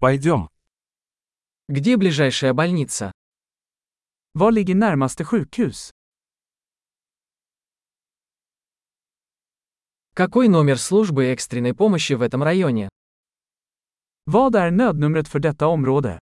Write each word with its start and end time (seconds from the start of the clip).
Пойдем. 0.00 0.48
Где 1.66 1.96
ближайшая 1.96 2.54
больница? 2.54 3.10
Var 4.34 4.52
ligger 4.52 4.76
närmaste 4.76 5.24
sjukhus? 5.24 5.90
Какой 10.14 10.46
номер 10.48 10.78
службы 10.78 11.26
экстренной 11.26 11.74
помощи 11.74 12.12
в 12.12 12.22
этом 12.22 12.44
районе? 12.44 12.88
Vad 14.26 14.54
är 14.54 14.70
nödnumret 14.70 15.28
för 15.28 15.40
detta 15.40 15.66
område? 15.66 16.18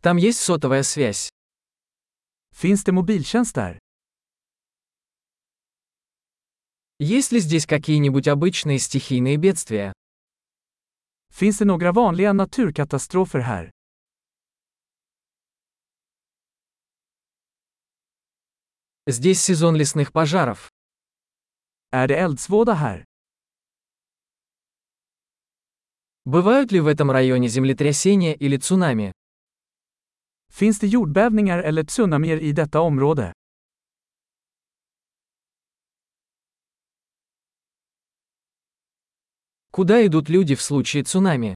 Там 0.00 0.16
есть 0.16 0.40
сотовая 0.40 0.82
связь. 0.82 1.28
Finns 2.50 2.82
det 2.84 2.92
mobiltjänst 2.92 3.54
där? 3.54 3.81
Есть 7.04 7.32
ли 7.32 7.40
здесь 7.40 7.66
какие-нибудь 7.66 8.28
обычные 8.28 8.78
стихийные 8.78 9.36
бедствия? 9.36 9.92
Finns 11.32 11.58
det 11.58 11.64
några 11.64 11.90
vanliga 11.92 12.32
naturkatastrofer 12.32 13.40
här? 13.40 13.70
Здесь 19.06 19.42
сезон 19.42 19.74
лесных 19.74 20.12
пожаров. 20.12 20.70
Är 21.90 22.06
det 22.06 22.14
eldsvåda 22.14 22.74
här? 22.74 23.04
Бывают 26.24 26.70
ли 26.70 26.78
в 26.78 26.86
этом 26.86 27.10
районе 27.10 27.48
землетрясения 27.48 28.34
или 28.34 28.58
цунами? 28.58 29.12
Finns 30.52 30.78
det 30.78 30.86
jordbävningar 30.86 31.58
eller 31.58 31.82
tsunamier 31.82 32.36
i 32.36 32.52
detta 32.52 32.80
område? 32.80 33.32
Куда 39.72 40.06
идут 40.06 40.28
люди 40.28 40.54
в 40.54 40.60
случае 40.60 41.02
цунами? 41.02 41.54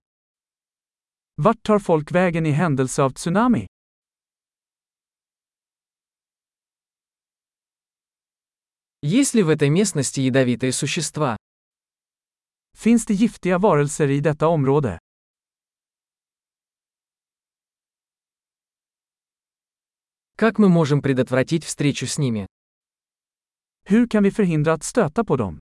Vart 1.37 1.63
tar 1.63 1.79
folk 1.79 2.11
vägen 2.11 2.47
i 2.47 2.51
händelse 2.51 3.03
av 3.03 3.13
tsunami? 3.13 3.67
Есть 9.03 9.35
ли 9.35 9.43
в 9.43 9.51
этой 9.51 9.69
местности 9.69 10.21
ядовитые 10.21 10.73
существа? 10.73 11.37
Finns 12.75 13.05
det 13.05 13.15
giftiga 13.15 13.59
varelser 13.59 14.09
i 14.09 14.21
detta 14.21 14.49
område? 14.49 14.99
Как 20.37 20.59
мы 20.59 20.71
можем 20.71 21.03
предотвратить 21.03 21.65
встречу 21.65 22.07
с 22.07 22.17
ними? 22.17 22.47
Hur 23.85 24.09
kan 24.09 24.23
vi 24.23 24.31
förhindra 24.31 24.73
att 24.73 24.85
stöta 24.85 25.23
på 25.23 25.37
dem? 25.37 25.61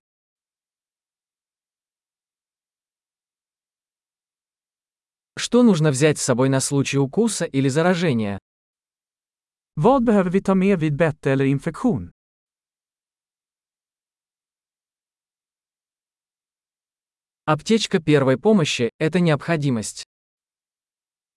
Что 5.38 5.62
нужно 5.62 5.90
взять 5.90 6.18
с 6.18 6.22
собой 6.22 6.48
на 6.48 6.60
случай 6.60 6.98
укуса 6.98 7.44
или 7.44 7.68
заражения? 7.68 8.38
Vad 9.76 10.02
behöver 10.02 10.30
vi 10.30 10.40
ta 10.40 10.54
med 10.54 10.80
vid 10.80 10.96
bett 10.96 11.26
eller 11.26 11.44
infektion? 11.44 12.10
Аптечка 17.44 18.00
первой 18.00 18.38
помощи– 18.38 18.90
это 18.98 19.20
необходимость. 19.20 20.04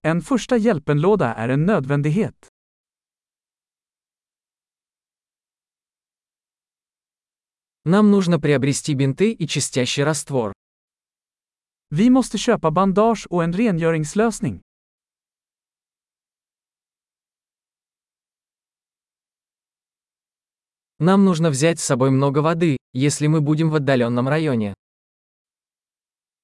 En 0.02 0.22
första 0.22 0.58
hjälpenlåda 0.58 1.33
är 1.33 1.50
en 1.50 1.66
nödvändighet. 1.66 2.47
Нам 7.86 8.11
нужно 8.11 8.39
приобрести 8.39 8.94
бинты 8.94 9.31
и 9.33 9.47
чистящий 9.47 10.03
раствор. 10.03 10.53
Vi 11.92 12.09
måste 12.09 12.38
köpa 12.38 12.72
bandage 12.72 13.28
och 13.30 13.44
en 13.44 13.54
rengöringslösning. 13.54 14.62
Нам 21.00 21.26
нужно 21.26 21.50
взять 21.50 21.80
с 21.80 21.83
собой 21.83 22.11
много 22.11 22.39
воды, 22.39 22.77
если 22.94 23.27
мы 23.27 23.42
будем 23.42 23.70
в 23.70 23.76
отдаленном 23.76 24.27
районе. 24.27 24.73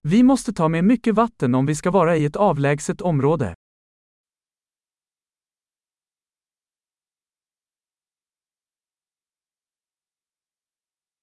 Vi 0.03 0.23
måste 0.23 0.53
ta 0.53 0.67
med 0.67 0.83
mycket 0.83 1.16
vatten 1.16 1.56
om 1.56 1.66
vi 1.66 1.75
ska 1.75 1.91
vara 1.91 2.17
i 2.17 2.25
ett 2.25 2.35
avlägset 2.35 3.01
område. 3.01 3.56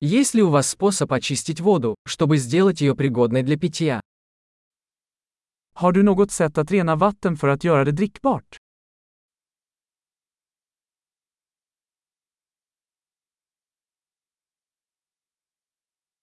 Есть 0.01 0.35
ли 0.35 0.43
у 0.43 0.51
вас 0.51 0.69
способ 0.69 1.13
очистить 1.13 1.61
воду, 1.61 1.97
чтобы 2.07 2.37
сделать 2.37 2.81
ее 2.81 2.95
пригодной 2.95 3.43
для 3.43 3.57
питья? 3.57 4.01
Har 5.75 5.93
du 5.93 6.03
något 6.03 6.31
sätt 6.31 6.59
att 6.59 6.71
rena 6.71 6.97
vatten 6.97 7.37
för 7.37 7.49
att 7.49 7.65
göra 7.65 7.85
det 7.85 7.93
drickbart? 7.93 8.57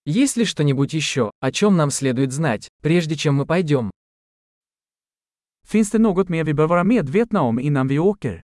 Есть 0.05 0.37
ли 0.37 0.45
что-нибудь 0.45 0.93
еще, 0.93 1.31
о 1.39 1.51
чем 1.51 1.77
нам 1.77 1.91
следует 1.91 2.31
знать, 2.31 2.67
прежде 2.81 3.15
чем 3.15 3.35
мы 3.35 3.45
пойдем? 3.45 3.91
Finns 5.67 5.91
det 5.91 5.99
något 5.99 6.29
mer 6.29 6.43
vi 6.43 6.53
bör 6.53 6.67
vara 6.67 6.83
medvetna 6.83 7.41
om 7.41 7.59
innan 7.59 7.87
vi 7.87 7.99
åker? 7.99 8.41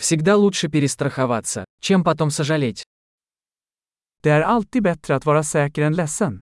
Всегда 0.00 0.36
лучше 0.36 0.68
перестраховаться, 0.68 1.64
чем 1.80 2.02
потом 2.02 2.30
сожалеть. 2.30 2.84
Det 4.22 4.30
är 4.30 4.40
alltid 4.40 4.82
bättre 4.82 5.16
att 5.16 5.26
vara 5.26 5.42
säker 5.42 5.82
än 5.82 5.96
ledsen. 5.96 6.40